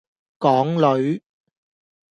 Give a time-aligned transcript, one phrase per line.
[0.39, 1.21] 港女